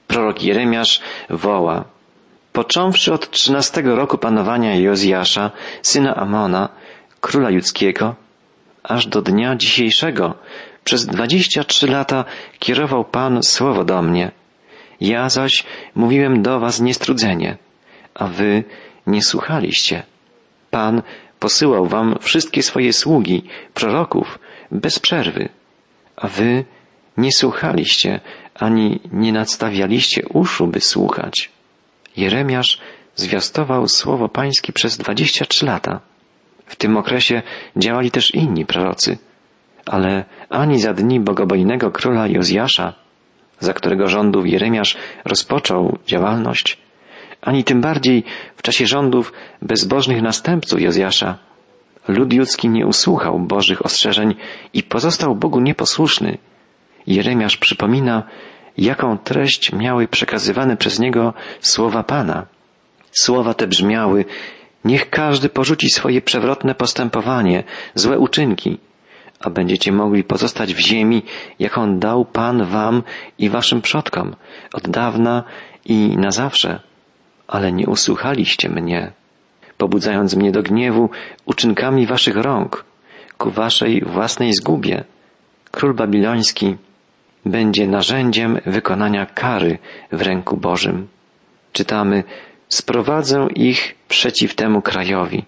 Prorok 0.06 0.42
Jeremiasz 0.42 1.00
woła, 1.30 1.84
począwszy 2.52 3.12
od 3.12 3.30
trzynastego 3.30 3.96
roku 3.96 4.18
panowania 4.18 4.76
Jozjasza, 4.76 5.50
syna 5.82 6.16
Amona, 6.16 6.68
króla 7.20 7.50
judzkiego, 7.50 8.14
aż 8.82 9.06
do 9.06 9.22
dnia 9.22 9.56
dzisiejszego, 9.56 10.34
przez 10.84 11.06
dwadzieścia 11.06 11.64
trzy 11.64 11.86
lata 11.86 12.24
kierował 12.58 13.04
Pan 13.04 13.42
słowo 13.42 13.84
do 13.84 14.02
mnie. 14.02 14.30
Ja 15.00 15.28
zaś 15.28 15.64
mówiłem 15.94 16.42
do 16.42 16.60
was 16.60 16.80
niestrudzenie, 16.80 17.56
a 18.14 18.26
wy 18.26 18.64
nie 19.06 19.22
słuchaliście. 19.22 20.02
Pan 20.70 21.02
posyłał 21.46 21.86
wam 21.86 22.18
wszystkie 22.20 22.62
swoje 22.62 22.92
sługi, 22.92 23.42
proroków, 23.74 24.38
bez 24.70 24.98
przerwy, 24.98 25.48
a 26.16 26.28
wy 26.28 26.64
nie 27.16 27.32
słuchaliście, 27.32 28.20
ani 28.54 29.00
nie 29.12 29.32
nadstawialiście 29.32 30.28
uszu, 30.28 30.66
by 30.66 30.80
słuchać. 30.80 31.50
Jeremiasz 32.16 32.80
zwiastował 33.14 33.88
słowo 33.88 34.28
pańskie 34.28 34.72
przez 34.72 34.98
dwadzieścia 34.98 35.44
trzy 35.46 35.66
lata. 35.66 36.00
W 36.66 36.76
tym 36.76 36.96
okresie 36.96 37.42
działali 37.76 38.10
też 38.10 38.34
inni 38.34 38.66
prorocy, 38.66 39.18
ale 39.86 40.24
ani 40.50 40.80
za 40.80 40.94
dni 40.94 41.20
bogobojnego 41.20 41.90
króla 41.90 42.26
Jozjasza, 42.26 42.94
za 43.60 43.72
którego 43.72 44.08
rządów 44.08 44.46
Jeremiasz 44.46 44.96
rozpoczął 45.24 45.98
działalność, 46.06 46.85
ani 47.46 47.64
tym 47.64 47.80
bardziej 47.80 48.24
w 48.56 48.62
czasie 48.62 48.86
rządów 48.86 49.32
bezbożnych 49.62 50.22
następców 50.22 50.80
Jozjasza, 50.80 51.38
lud 52.08 52.32
judzki 52.32 52.68
nie 52.68 52.86
usłuchał 52.86 53.38
Bożych 53.38 53.86
ostrzeżeń 53.86 54.34
i 54.74 54.82
pozostał 54.82 55.34
Bogu 55.34 55.60
nieposłuszny. 55.60 56.38
Jeremiasz 57.06 57.56
przypomina, 57.56 58.22
jaką 58.78 59.18
treść 59.18 59.72
miały 59.72 60.08
przekazywane 60.08 60.76
przez 60.76 60.98
niego 60.98 61.34
słowa 61.60 62.02
Pana. 62.02 62.46
Słowa 63.12 63.54
te 63.54 63.66
brzmiały, 63.66 64.24
niech 64.84 65.10
każdy 65.10 65.48
porzuci 65.48 65.90
swoje 65.90 66.22
przewrotne 66.22 66.74
postępowanie, 66.74 67.64
złe 67.94 68.18
uczynki, 68.18 68.78
a 69.40 69.50
będziecie 69.50 69.92
mogli 69.92 70.24
pozostać 70.24 70.74
w 70.74 70.78
ziemi, 70.78 71.22
jaką 71.58 71.98
dał 71.98 72.24
Pan 72.24 72.64
wam 72.64 73.02
i 73.38 73.50
waszym 73.50 73.82
przodkom 73.82 74.36
od 74.72 74.88
dawna 74.88 75.44
i 75.84 76.16
na 76.16 76.30
zawsze. 76.30 76.80
Ale 77.48 77.72
nie 77.72 77.86
usłuchaliście 77.86 78.68
mnie, 78.68 79.12
pobudzając 79.78 80.36
mnie 80.36 80.52
do 80.52 80.62
gniewu 80.62 81.10
uczynkami 81.44 82.06
waszych 82.06 82.36
rąk, 82.36 82.84
ku 83.38 83.50
waszej 83.50 84.02
własnej 84.04 84.52
zgubie. 84.52 85.04
Król 85.70 85.94
babiloński 85.94 86.76
będzie 87.46 87.86
narzędziem 87.86 88.60
wykonania 88.66 89.26
kary 89.26 89.78
w 90.12 90.22
ręku 90.22 90.56
Bożym. 90.56 91.08
Czytamy, 91.72 92.24
sprowadzę 92.68 93.48
ich 93.54 93.94
przeciw 94.08 94.54
temu 94.54 94.82
krajowi, 94.82 95.44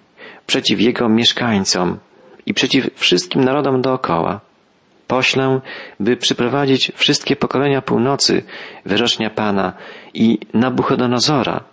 przeciw 0.46 0.80
jego 0.80 1.08
mieszkańcom 1.08 1.98
i 2.46 2.54
przeciw 2.54 2.90
wszystkim 2.94 3.44
narodom 3.44 3.82
dookoła. 3.82 4.40
Poślę, 5.06 5.60
by 6.00 6.16
przyprowadzić 6.16 6.92
wszystkie 6.94 7.36
pokolenia 7.36 7.82
północy, 7.82 8.42
wyrocznia 8.86 9.30
Pana 9.30 9.72
i 10.14 10.38
Nabuchodonozora, 10.54 11.64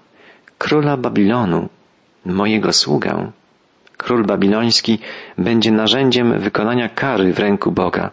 króla 0.57 0.97
Babilonu, 0.97 1.69
mojego 2.25 2.73
sługę. 2.73 3.31
Król 3.97 4.25
babiloński 4.25 4.99
będzie 5.37 5.71
narzędziem 5.71 6.39
wykonania 6.39 6.89
kary 6.89 7.33
w 7.33 7.39
ręku 7.39 7.71
Boga. 7.71 8.11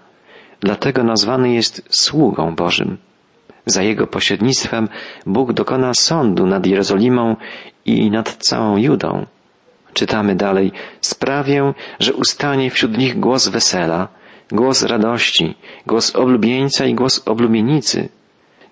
Dlatego 0.61 1.05
nazwany 1.05 1.55
jest 1.55 1.83
sługą 1.90 2.55
Bożym. 2.55 2.98
Za 3.66 3.83
jego 3.83 4.07
pośrednictwem 4.07 4.88
Bóg 5.26 5.52
dokona 5.52 5.94
sądu 5.94 6.46
nad 6.46 6.66
Jerozolimą 6.66 7.37
i 7.85 8.11
nad 8.11 8.37
całą 8.37 8.76
Judą. 8.76 9.26
Czytamy 9.92 10.37
dalej, 10.37 10.72
sprawię, 11.00 11.74
że 11.98 12.14
ustanie 12.14 12.70
wśród 12.70 12.98
nich 12.98 13.20
głos 13.20 13.48
wesela, 13.48 14.09
głos 14.52 14.83
radości, 14.83 15.55
głos 15.87 16.16
oblubieńca 16.16 16.87
i 16.87 16.94
głos 16.94 17.22
oblubienicy. 17.28 18.09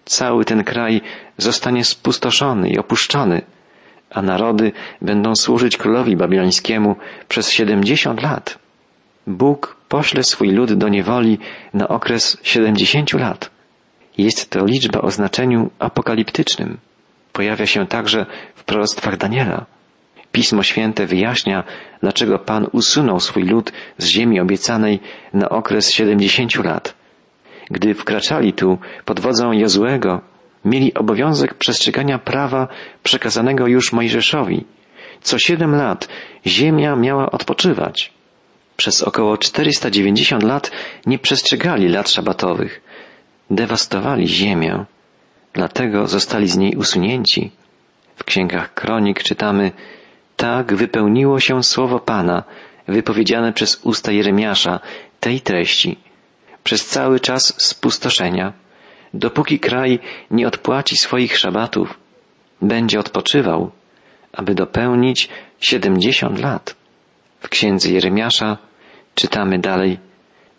Cały 0.04 0.44
ten 0.44 0.64
kraj 0.64 1.00
zostanie 1.38 1.84
spustoszony 1.84 2.70
i 2.70 2.78
opuszczony, 2.78 3.42
a 4.10 4.22
narody 4.22 4.72
będą 5.02 5.34
służyć 5.34 5.76
królowi 5.76 6.16
babilońskiemu 6.16 6.96
przez 7.28 7.50
siedemdziesiąt 7.50 8.22
lat. 8.22 8.58
Bóg 9.26 9.76
pośle 9.88 10.22
swój 10.22 10.50
lud 10.50 10.72
do 10.72 10.88
niewoli 10.88 11.38
na 11.74 11.88
okres 11.88 12.36
siedemdziesięciu 12.42 13.18
lat. 13.18 13.50
Jest 14.18 14.50
to 14.50 14.66
liczba 14.66 15.00
o 15.00 15.10
znaczeniu 15.10 15.70
apokaliptycznym. 15.78 16.78
Pojawia 17.32 17.66
się 17.66 17.86
także 17.86 18.26
w 18.54 18.64
proroctwach 18.64 19.16
Daniela. 19.16 19.66
Pismo 20.32 20.62
Święte 20.62 21.06
wyjaśnia, 21.06 21.64
dlaczego 22.00 22.38
Pan 22.38 22.66
usunął 22.72 23.20
swój 23.20 23.44
lud 23.44 23.72
z 23.98 24.06
ziemi 24.06 24.40
obiecanej 24.40 25.00
na 25.32 25.48
okres 25.48 25.90
siedemdziesięciu 25.90 26.62
lat. 26.62 26.94
Gdy 27.70 27.94
wkraczali 27.94 28.52
tu 28.52 28.78
pod 29.04 29.20
wodzą 29.20 29.52
Jozłego, 29.52 30.20
mieli 30.64 30.94
obowiązek 30.94 31.54
przestrzegania 31.54 32.18
prawa 32.18 32.68
przekazanego 33.02 33.66
już 33.66 33.92
Mojżeszowi. 33.92 34.64
Co 35.22 35.38
siedem 35.38 35.74
lat 35.74 36.08
ziemia 36.46 36.96
miała 36.96 37.30
odpoczywać. 37.30 38.12
Przez 38.76 39.02
około 39.02 39.38
490 39.38 40.42
lat 40.42 40.70
nie 41.06 41.18
przestrzegali 41.18 41.88
lat 41.88 42.10
szabatowych. 42.10 42.80
Dewastowali 43.50 44.28
ziemię. 44.28 44.84
Dlatego 45.52 46.06
zostali 46.06 46.48
z 46.48 46.56
niej 46.56 46.76
usunięci. 46.76 47.50
W 48.16 48.24
księgach 48.24 48.74
kronik 48.74 49.22
czytamy 49.22 49.72
tak 50.36 50.74
wypełniło 50.74 51.40
się 51.40 51.62
słowo 51.62 51.98
Pana, 51.98 52.44
wypowiedziane 52.88 53.52
przez 53.52 53.80
usta 53.82 54.12
Jeremiasza, 54.12 54.80
tej 55.20 55.40
treści. 55.40 55.98
Przez 56.64 56.86
cały 56.86 57.20
czas 57.20 57.54
spustoszenia, 57.62 58.52
dopóki 59.14 59.58
kraj 59.58 59.98
nie 60.30 60.46
odpłaci 60.46 60.96
swoich 60.96 61.38
szabatów, 61.38 61.98
będzie 62.62 63.00
odpoczywał, 63.00 63.70
aby 64.32 64.54
dopełnić 64.54 65.28
siedemdziesiąt 65.60 66.40
lat. 66.40 66.74
W 67.40 67.48
księdze 67.48 67.90
Jeremiasza 67.90 68.58
czytamy 69.14 69.58
dalej, 69.58 69.98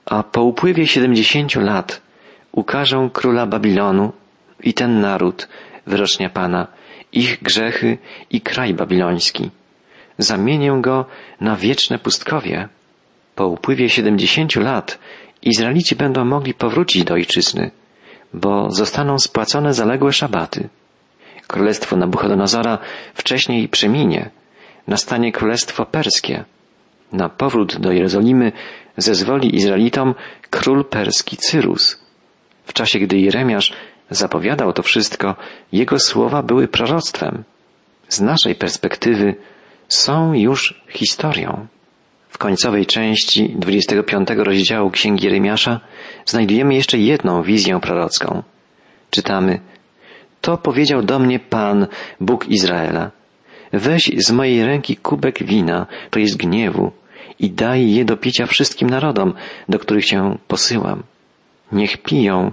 a 0.06 0.24
po 0.24 0.44
upływie 0.44 0.88
siedemdziesięciu 0.88 1.62
lat 1.62 2.02
ukażę 2.52 3.10
króla 3.14 3.46
Babilonu 3.46 4.14
i 4.64 4.74
ten 4.74 5.02
naród, 5.02 5.48
wyrocznia 5.88 6.30
Pana, 6.30 6.68
ich 7.12 7.44
grzechy 7.44 7.98
i 8.30 8.42
kraj 8.42 8.74
babiloński 8.74 9.50
zamienię 10.18 10.78
go 10.82 11.06
na 11.42 11.56
wieczne 11.56 12.00
pustkowie. 12.00 12.68
Po 13.36 13.48
upływie 13.48 13.90
siedemdziesięciu 13.90 14.62
lat 14.62 15.00
Izraelici 15.42 15.96
będą 15.96 16.26
mogli 16.26 16.54
powrócić 16.54 17.04
do 17.04 17.14
ojczyzny, 17.14 17.72
bo 18.34 18.72
zostaną 18.72 19.20
spłacone 19.20 19.74
zaległe 19.74 20.14
szabaty. 20.14 20.70
Królestwo 21.48 21.96
Nabuchodonozora 21.96 22.78
wcześniej 23.14 23.70
przeminie, 23.70 24.30
nastanie 24.88 25.32
królestwo 25.32 25.86
perskie. 25.86 26.46
Na 27.12 27.30
powrót 27.30 27.78
do 27.80 27.92
Jerozolimy 27.92 28.52
zezwoli 28.98 29.56
Izraelitom 29.56 30.16
król 30.50 30.86
perski 30.86 31.38
Cyrus. 31.38 32.00
W 32.66 32.74
czasie, 32.74 33.00
gdy 33.00 33.20
Jeremiasz 33.20 33.74
zapowiadał 34.10 34.74
to 34.74 34.84
wszystko, 34.84 35.36
jego 35.72 36.00
słowa 36.00 36.44
były 36.44 36.68
proroctwem. 36.68 37.44
Z 38.10 38.22
naszej 38.22 38.56
perspektywy 38.56 39.36
są 39.88 40.34
już 40.34 40.82
historią. 40.90 41.68
Końcowej 42.42 42.86
części 42.86 43.50
25 43.50 44.30
rozdziału 44.38 44.92
Księgi 44.92 45.26
Jeremiasza 45.26 45.80
znajdujemy 46.26 46.76
jeszcze 46.76 46.98
jedną 46.98 47.44
wizję 47.44 47.80
prorocką. 47.80 48.44
Czytamy 49.10 49.60
To 50.42 50.58
powiedział 50.58 51.04
do 51.04 51.20
mnie 51.20 51.40
Pan, 51.40 51.88
Bóg 52.20 52.50
Izraela. 52.50 53.12
Weź 53.74 54.12
z 54.18 54.32
mojej 54.32 54.66
ręki 54.66 54.96
kubek 54.96 55.44
wina, 55.44 55.88
to 56.10 56.20
jest 56.20 56.38
gniewu, 56.38 56.92
i 57.40 57.50
daj 57.50 57.92
je 57.92 58.06
do 58.06 58.18
picia 58.18 58.46
wszystkim 58.46 58.90
narodom, 58.90 59.34
do 59.70 59.80
których 59.80 60.06
cię 60.06 60.38
posyłam. 60.48 61.04
Niech 61.72 61.98
piją, 61.98 62.52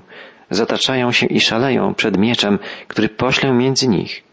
zataczają 0.51 1.13
się 1.13 1.27
i 1.27 1.41
szaleją 1.41 1.95
przed 1.95 2.17
mieczem, 2.17 2.59
który 2.89 3.09
poślę 3.09 3.53
między 3.53 3.89
nich. 3.89 4.28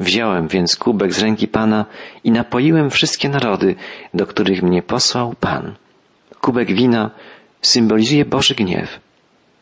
Wziąłem 0.00 0.48
więc 0.48 0.76
kubek 0.76 1.12
z 1.12 1.18
ręki 1.18 1.48
Pana 1.48 1.86
i 2.24 2.30
napoiłem 2.30 2.90
wszystkie 2.90 3.28
narody, 3.28 3.74
do 4.14 4.26
których 4.26 4.62
mnie 4.62 4.82
posłał 4.82 5.34
Pan. 5.40 5.74
Kubek 6.40 6.72
wina 6.72 7.10
symbolizuje 7.62 8.24
Boży 8.24 8.54
gniew. 8.54 9.00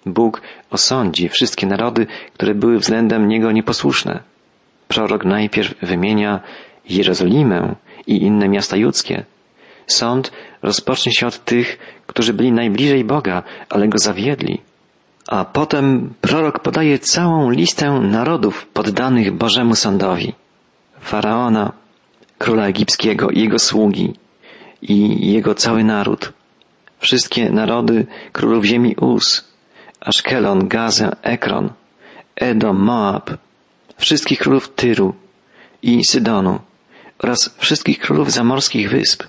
Bóg 0.06 0.42
osądzi 0.70 1.28
wszystkie 1.28 1.66
narody, 1.66 2.06
które 2.32 2.54
były 2.54 2.78
względem 2.78 3.28
Niego 3.28 3.52
nieposłuszne. 3.52 4.22
Prorok 4.88 5.24
najpierw 5.24 5.74
wymienia 5.82 6.40
Jerozolimę 6.88 7.74
i 8.06 8.22
inne 8.22 8.48
miasta 8.48 8.76
judzkie. 8.76 9.24
Sąd 9.86 10.32
rozpocznie 10.62 11.12
się 11.12 11.26
od 11.26 11.44
tych, 11.44 11.78
którzy 12.06 12.34
byli 12.34 12.52
najbliżej 12.52 13.04
Boga, 13.04 13.42
ale 13.68 13.88
go 13.88 13.98
zawiedli. 13.98 14.60
A 15.26 15.44
potem 15.44 16.14
prorok 16.20 16.58
podaje 16.58 16.98
całą 16.98 17.50
listę 17.50 17.90
narodów 17.90 18.66
poddanych 18.66 19.32
Bożemu 19.32 19.74
sądowi. 19.74 20.34
Faraona, 21.00 21.72
króla 22.38 22.66
egipskiego 22.66 23.30
i 23.30 23.40
jego 23.40 23.58
sługi 23.58 24.14
i 24.82 25.30
jego 25.32 25.54
cały 25.54 25.84
naród. 25.84 26.32
Wszystkie 26.98 27.50
narody 27.50 28.06
królów 28.32 28.64
ziemi 28.64 28.96
Uz, 28.96 29.44
Aszkelon, 30.00 30.68
Gazę, 30.68 31.16
Ekron, 31.22 31.70
Edom, 32.36 32.78
Moab, 32.82 33.30
wszystkich 33.96 34.38
królów 34.38 34.68
Tyru 34.68 35.14
i 35.82 36.04
Sydonu 36.04 36.58
oraz 37.18 37.54
wszystkich 37.58 37.98
królów 37.98 38.32
zamorskich 38.32 38.90
wysp. 38.90 39.22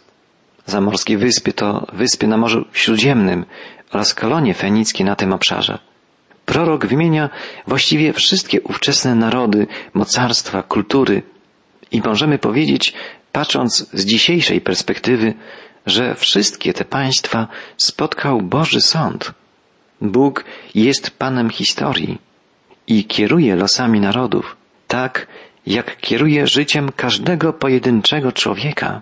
Zamorskie 0.66 1.18
wyspy 1.18 1.54
to 1.54 1.88
wyspy 1.94 2.28
na 2.28 2.38
Morzu 2.38 2.66
Śródziemnym 2.74 3.46
oraz 3.92 4.14
kolonie 4.14 4.54
fenickie 4.54 5.04
na 5.04 5.16
tym 5.16 5.34
obszarze. 5.34 5.87
Prorok 6.48 6.86
wymienia 6.86 7.30
właściwie 7.68 8.14
wszystkie 8.14 8.62
ówczesne 8.62 9.16
narody, 9.16 9.68
mocarstwa, 9.94 10.64
kultury 10.64 11.24
i 11.92 12.02
możemy 12.02 12.40
powiedzieć, 12.40 12.94
patrząc 13.32 13.90
z 13.94 14.06
dzisiejszej 14.06 14.62
perspektywy, 14.62 15.34
że 15.86 16.16
wszystkie 16.16 16.74
te 16.74 16.86
państwa 16.86 17.48
spotkał 17.78 18.42
Boży 18.42 18.82
Sąd. 18.82 19.32
Bóg 20.02 20.46
jest 20.76 21.12
Panem 21.12 21.50
historii 21.50 22.18
i 22.88 23.06
kieruje 23.06 23.56
losami 23.56 24.00
narodów, 24.00 24.58
tak 24.88 25.28
jak 25.66 25.98
kieruje 25.98 26.48
życiem 26.48 26.92
każdego 26.96 27.54
pojedynczego 27.54 28.32
człowieka. 28.32 29.02